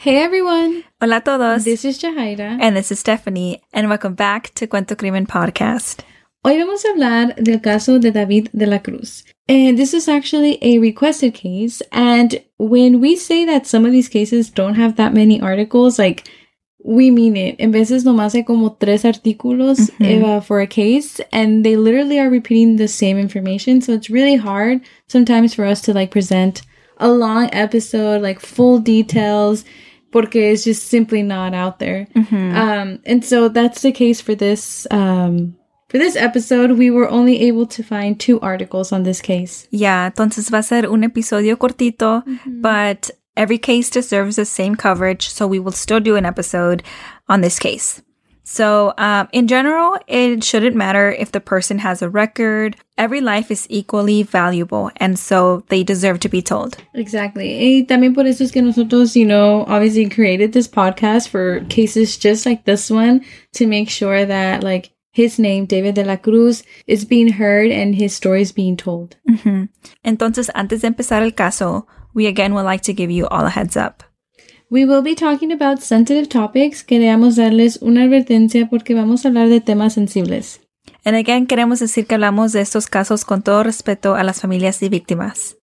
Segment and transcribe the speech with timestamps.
[0.00, 0.84] Hey everyone!
[1.00, 1.64] Hola a todos.
[1.64, 2.58] This is Jahaira.
[2.60, 3.60] And this is Stephanie.
[3.72, 6.00] And welcome back to Cuento Crimen Podcast.
[6.44, 9.24] Hoy vamos a hablar del caso de David de la Cruz.
[9.48, 11.82] And this is actually a requested case.
[11.90, 16.28] And when we say that some of these cases don't have that many articles, like,
[16.84, 17.56] we mean it.
[17.58, 20.22] En veces nomás hay como tres artículos Mhm.
[20.24, 23.80] uh, for a case, and they literally are repeating the same information.
[23.80, 26.62] So it's really hard sometimes for us to like present
[26.98, 29.64] a long episode, like full details,
[30.10, 32.06] porque it's just simply not out there.
[32.14, 32.54] Mhm.
[32.54, 35.54] Um, and so that's the case for this um
[35.88, 36.72] for this episode.
[36.78, 39.66] We were only able to find two articles on this case.
[39.70, 45.28] yeah, entonces va a ser un episodio cortito, but every case deserves the same coverage,
[45.30, 46.82] so we will still do an episode
[47.28, 48.02] on this case.
[48.50, 52.76] So, um, in general, it shouldn't matter if the person has a record.
[52.96, 56.78] Every life is equally valuable, and so they deserve to be told.
[56.94, 57.46] Exactly.
[57.60, 62.16] Y también por eso es que nosotros, you know, obviously created this podcast for cases
[62.16, 66.62] just like this one to make sure that like his name, David de la Cruz,
[66.86, 69.16] is being heard and his story is being told.
[69.28, 69.68] Mm -hmm.
[70.02, 73.50] Entonces, antes de empezar el caso, we again would like to give you all a
[73.50, 74.07] heads up.
[74.70, 76.84] We will be talking about sensitive topics.
[76.84, 80.60] Queríamos darles una advertencia porque vamos a hablar de temas sensibles.
[81.04, 84.82] And again, queremos decir que hablamos de estos casos con todo respeto a las familias
[84.82, 85.56] y víctimas.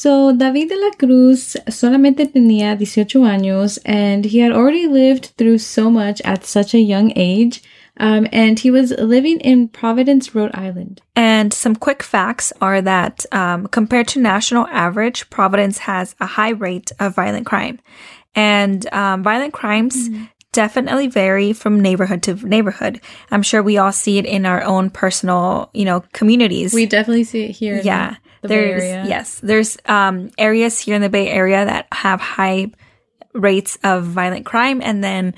[0.00, 5.58] So, David de la Cruz solamente tenía 18 años and he had already lived through
[5.58, 7.62] so much at such a young age.
[7.98, 11.02] Um, and he was living in Providence, Rhode Island.
[11.14, 16.56] And some quick facts are that um, compared to national average, Providence has a high
[16.56, 17.78] rate of violent crime.
[18.34, 20.08] And um, violent crimes
[20.52, 23.02] definitely vary from neighborhood to neighborhood.
[23.30, 26.72] I'm sure we all see it in our own personal, you know, communities.
[26.72, 27.76] We definitely see it here.
[27.76, 32.20] in yeah the there's yes there's um areas here in the bay area that have
[32.20, 32.70] high
[33.34, 35.34] rates of violent crime and then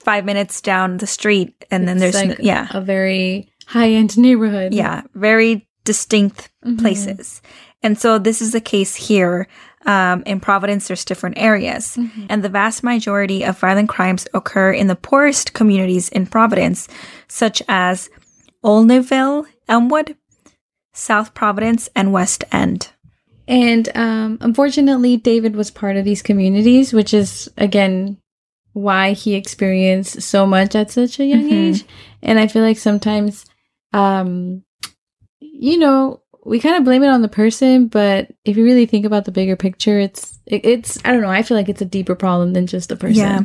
[0.00, 4.72] five minutes down the street and then there's like yeah a very high end neighborhood.
[4.74, 6.78] yeah very distinct Mhm.
[6.78, 7.42] places
[7.82, 9.46] and so this is the case here
[9.86, 12.26] um, in providence there's different areas Mhm.
[12.30, 16.88] and the vast majority of violent crimes occur in the poorest communities in providence
[17.28, 18.08] such as
[18.62, 20.16] olneyville elmwood
[20.94, 22.90] south providence and west end
[23.46, 28.16] And um, unfortunately, David was part of these communities, which is, again,
[28.72, 31.52] why he experienced so much at such a young Mhm.
[31.74, 31.84] age.
[32.22, 33.44] And I feel like sometimes,
[33.92, 34.62] um,
[35.40, 39.04] you know, we kind of blame it on the person, but if you really think
[39.04, 41.86] about the bigger picture, it's, it, it's, I don't know, I feel like it's a
[41.86, 43.16] deeper problem than just the person.
[43.16, 43.40] Yeah.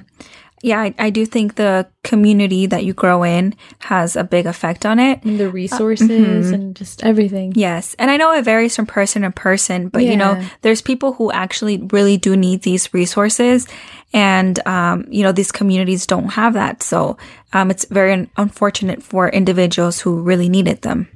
[0.62, 4.86] Yeah, I, I do think the community that you grow in has a big effect
[4.86, 5.24] on it.
[5.24, 6.54] And the resources mhm.
[6.54, 7.54] and just everything.
[7.56, 7.96] Yes.
[7.98, 11.32] And I know it varies from person to person, but you know, there's people who
[11.32, 13.68] actually really do need these resources.
[14.12, 16.84] And, um, you know, these communities don't have that.
[16.84, 17.18] So,
[17.54, 21.08] um, it's very un- unfortunate for individuals who really needed them.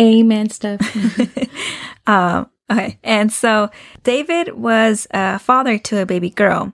[0.00, 0.80] Amen Steph.
[2.06, 2.98] um, okay.
[3.02, 3.70] And so
[4.04, 6.72] David was a father to a baby girl.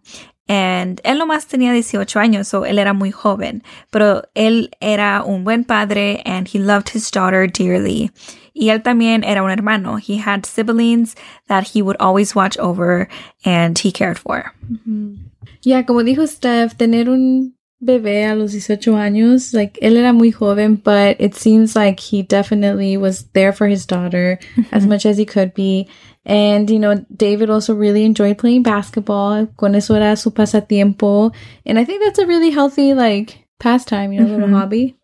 [0.49, 3.63] And él nomás tenía 18 años, so él era muy joven.
[3.91, 8.11] Pero él era un buen padre and he loved his daughter dearly.
[8.55, 9.99] Y él también era un hermano.
[9.99, 11.15] He had siblings
[11.49, 13.09] that he would always watch over
[13.45, 14.53] and he cared for.
[15.63, 20.31] Ya, como dijo Steph, tener un bebé a los 18 años, like, él era muy
[20.33, 24.39] joven, but it seems like he definitely was there for his daughter
[24.73, 25.87] as much as he could be.
[26.27, 29.47] And, you know, David also really enjoyed playing basketball.
[29.57, 31.33] Con eso era su pasatiempo.
[31.65, 34.53] And I think that's a really healthy, like, pastime, you know, little Mhm.
[34.61, 34.98] hobby.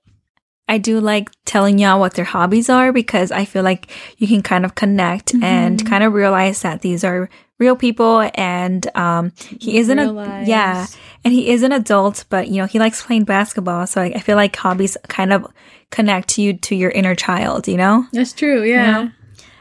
[0.68, 4.42] I do like telling y'all what their hobbies are because I feel like you can
[4.42, 5.86] kind of connect and Mhm.
[5.88, 7.28] kind of realize that these are
[7.58, 9.30] real people and um
[9.60, 10.48] he isn't a lives.
[10.48, 10.86] yeah
[11.24, 14.18] and he is an adult but you know he likes playing basketball so I, I
[14.18, 15.46] feel like hobbies kind of
[15.90, 19.10] connect you to your inner child you know That's true, yeah.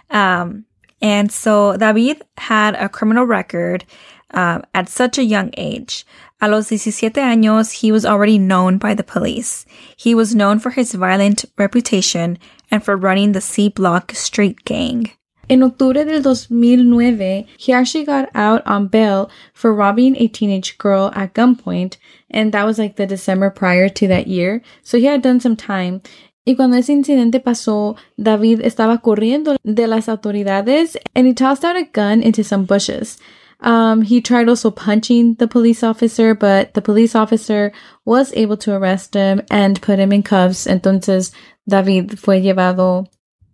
[0.10, 0.66] um,
[1.02, 3.86] and so David had a criminal record
[4.34, 6.06] um, at such a young age.
[6.44, 9.66] A los 17 años, he was already known by the police.
[9.96, 12.38] He was known for his violent reputation
[12.70, 15.12] and for running the C Block street gang.
[15.48, 21.14] In octubre del 2009, he actually got out on bail for robbing a teenage girl
[21.16, 21.96] at gunpoint,
[22.30, 24.62] and that was like the December prior to that year.
[24.84, 26.02] So he had done some time.
[26.46, 31.78] Y cuando ese incidente pasó, David estaba corriendo de las autoridades and he tossed out
[31.78, 33.18] a gun into some bushes.
[33.64, 37.72] Um, he tried also punching the police officer, but the police officer
[38.06, 40.68] was able to arrest him and put him in cuffs.
[40.68, 41.32] Entonces,
[41.68, 43.08] David fue llevado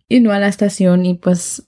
[0.10, 1.62] you know, a la estación y pues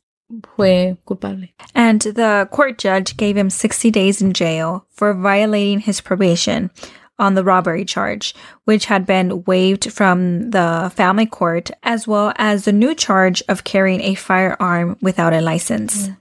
[0.56, 1.50] fue culpable.
[1.76, 6.72] And the court judge gave him 60 days in jail for violating his probation
[7.20, 8.34] on the robbery charge,
[8.66, 13.64] which had been waived from the family court, as well as the new charge of
[13.64, 16.08] carrying a firearm without a license.
[16.08, 16.16] Yeah.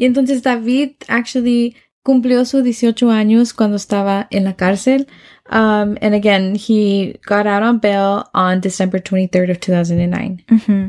[0.00, 5.06] Y entonces David actually cumplió sus 18 años cuando estaba en la cárcel.
[5.50, 10.42] Um, and again, he got out on bail on December 23rd of 2009.
[10.48, 10.86] Mm-hmm.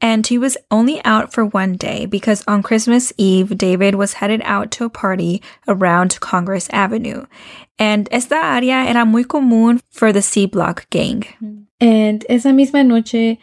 [0.00, 4.40] And he was only out for one day because on Christmas Eve, David was headed
[4.46, 7.26] out to a party around Congress Avenue.
[7.78, 11.24] And esta área era muy común for the C Block gang.
[11.82, 13.36] And esa misma noche,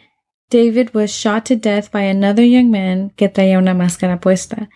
[0.50, 4.68] David was shot to death by another young man que traía una máscara puesta.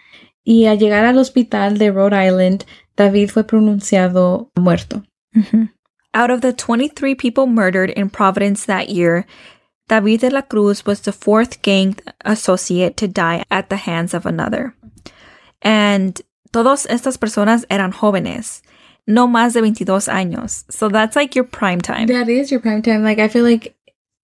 [0.46, 2.64] Y al llegar al hospital de Rhode Island,
[2.96, 5.02] David fue pronunciado muerto.
[5.34, 5.64] Mm-hmm.
[6.14, 9.26] Out of the 23 people murdered in Providence that year,
[9.88, 14.24] David de la Cruz was the fourth gang associate to die at the hands of
[14.24, 14.74] another.
[15.62, 16.20] And
[16.52, 18.62] todas estas personas eran jóvenes,
[19.06, 20.64] no más de 22 años.
[20.70, 22.06] So that's like your prime time.
[22.06, 23.02] That is your prime time.
[23.02, 23.75] Like, I feel like,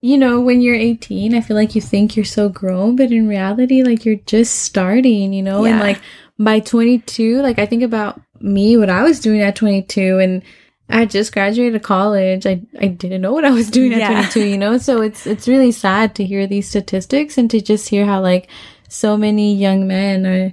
[0.02, 3.28] you know, when you're 18, I feel like you think you're so grown, but in
[3.28, 5.64] reality, like, you're just starting, you know?
[5.64, 5.70] Yeah.
[5.70, 6.00] And like,
[6.40, 10.43] by 22, like, I think about me, what I was doing at 22, and
[10.88, 12.46] I just graduated college.
[12.46, 14.08] I, I didn't know what I was doing at Yeah.
[14.08, 14.76] 22, you know?
[14.76, 18.49] So it's, it's really sad to hear these statistics and to just hear how, like,
[18.88, 20.52] so many young men are,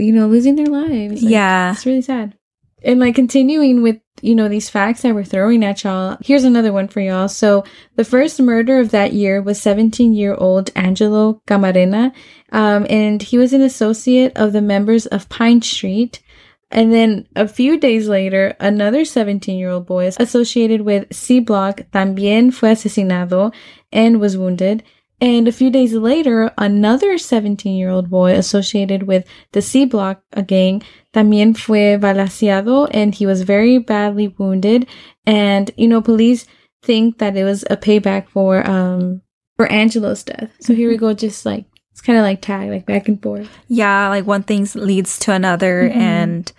[0.00, 1.24] you know, losing their lives.
[1.24, 1.72] Like, Yeah.
[1.72, 2.35] It's really sad.
[2.82, 6.72] And like continuing with, you know, these facts that we're throwing at y'all, here's another
[6.72, 7.28] one for y'all.
[7.28, 7.64] So
[7.96, 12.12] the first murder of that year was 17 year old Angelo Camarena.
[12.52, 16.22] Um, and he was an associate of the members of Pine Street.
[16.70, 21.82] And then a few days later, another 17 year old boy associated with C Block
[21.92, 23.54] también fue asesinado
[23.92, 24.82] and was wounded.
[25.20, 30.20] And a few days later, another 17 year old boy associated with the C Block
[30.46, 30.82] gang
[31.14, 34.86] también fue balaseado and he was very badly wounded.
[35.26, 36.46] And, you know, police
[36.82, 39.22] think that it was a payback for, um,
[39.56, 40.50] for Angelo's death.
[40.60, 43.48] So here we go, just like, it's kind of like tag, like back and forth.
[43.68, 45.88] Yeah, like one thing leads to another.
[45.88, 45.96] Mhm.
[45.96, 46.52] And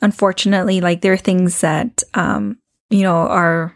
[0.00, 2.58] unfortunately, like there are things that, um,
[2.90, 3.74] you know, are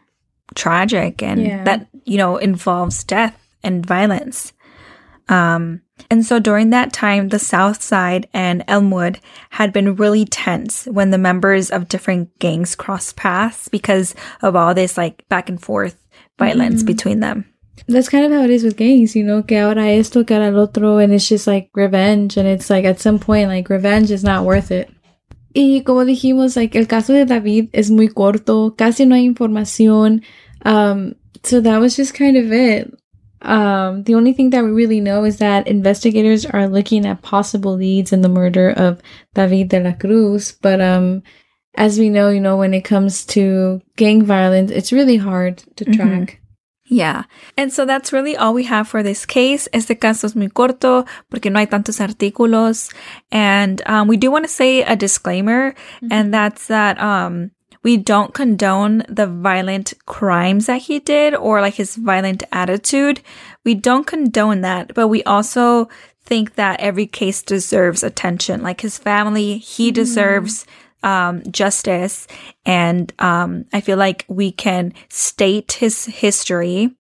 [0.54, 1.64] tragic and Yeah.
[1.64, 4.52] that, you know, involves death and violence.
[5.28, 9.20] Um, and so during that time, the South Side and Elmwood
[9.50, 14.74] had been really tense when the members of different gangs crossed paths because of all
[14.74, 15.96] this like back and forth
[16.38, 16.86] violence Mhm.
[16.86, 17.44] between them.
[17.88, 20.48] That's kind of how it is with gangs, you know, que ahora esto, que ahora
[20.48, 22.36] el otro, and it's just like revenge.
[22.36, 24.88] And it's like at some point, like revenge is not worth it.
[25.54, 30.22] Y como dijimos, like el caso de David es muy corto, casi no hay información.
[30.64, 31.14] Um,
[31.44, 32.92] so that was just kind of it.
[33.42, 37.74] Um, the only thing that we really know is that investigators are looking at possible
[37.74, 39.00] leads in the murder of
[39.34, 40.52] David de la Cruz.
[40.60, 41.22] But um,
[41.76, 45.84] as we know, you know, when it comes to gang violence, it's really hard to
[45.84, 45.94] Mhm.
[45.96, 46.40] track.
[46.90, 47.24] Yeah.
[47.58, 49.68] And so that's really all we have for this case.
[49.74, 52.90] Este caso es muy corto porque no hay tantos artículos.
[53.30, 55.74] And um, we do want to say a disclaimer,
[56.10, 57.50] and that's that um,
[57.88, 63.18] we don't condone the violent crimes that he did or like his violent attitude.
[63.64, 65.88] We don't condone that, but we also
[66.22, 68.62] think that every case deserves attention.
[68.62, 70.66] Like his family, he deserves
[71.02, 72.26] um, justice.
[72.66, 76.90] And um, I feel like we can state his history,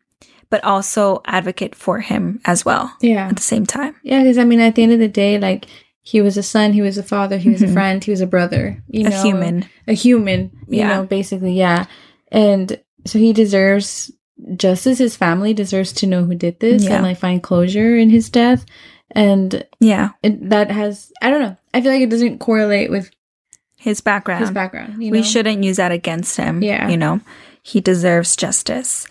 [0.48, 3.28] but also advocate for him as well Yeah.
[3.28, 3.94] at the same time.
[4.02, 5.66] Yeah, because I mean, at the end of the day, like
[6.10, 7.68] he was a son, he was a father, he was Mhm.
[7.68, 8.82] a friend, he was a brother.
[8.88, 9.64] You a know, human.
[9.86, 10.50] a human.
[10.66, 10.88] You Yeah.
[10.88, 11.84] know, basically, yeah.
[12.32, 14.10] And so he deserves
[14.56, 14.98] justice.
[14.98, 16.94] His family deserves to know who did this Yeah.
[16.94, 18.64] and like find closure in his death.
[19.10, 20.10] And Yeah.
[20.22, 21.56] it, that has, I don't know.
[21.74, 23.10] I feel like it doesn't correlate with
[23.76, 24.40] His background.
[24.40, 25.02] his background.
[25.02, 26.62] You we shouldn't use that against him.
[26.62, 26.88] Yeah.
[26.88, 27.20] You know,
[27.62, 29.06] he deserves justice.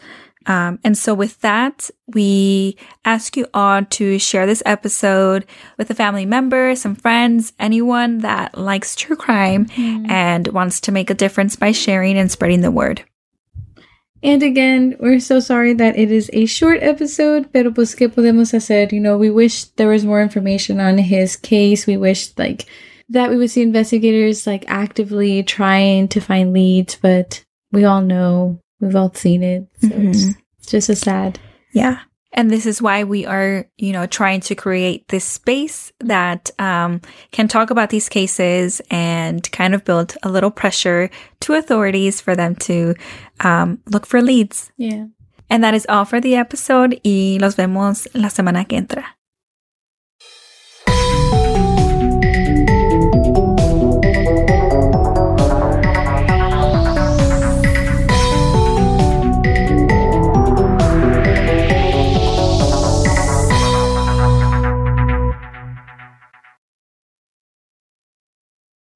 [0.47, 5.45] Um, and so with that, we ask you all to share this episode
[5.77, 10.09] with a family member, some friends, anyone that likes true crime Mm-hmm.
[10.09, 13.03] and wants to make a difference by sharing and spreading the word.
[14.23, 18.51] And again, we're so sorry that it is a short episode, pero pues qué podemos
[18.51, 18.91] hacer?
[18.91, 21.85] You know, we wish there was more information on his case.
[21.85, 22.65] We wish like
[23.09, 28.59] that we would see investigators like actively trying to find leads, but we all know
[28.79, 29.67] we've all seen it.
[29.81, 30.35] So it's, Mhm.
[30.59, 31.39] it's just a sad.
[31.73, 31.99] Yeah.
[32.33, 37.01] And this is why we are, you know, trying to create this space that um,
[37.31, 42.35] can talk about these cases and kind of build a little pressure to authorities for
[42.35, 42.93] them to
[43.39, 44.71] um, look for leads.
[44.77, 45.05] Yeah.
[45.49, 49.03] And that is all for the episode y los vemos la semana que entra.